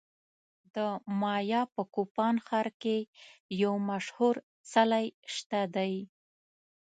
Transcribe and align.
د 0.75 0.77
مایا 1.21 1.61
په 1.73 1.81
کوپان 1.93 2.35
ښار 2.45 2.67
کې 2.81 2.97
یو 3.61 3.73
مشهور 3.89 4.35
څلی 4.71 5.05
شته 5.33 5.61
دی 5.75 5.93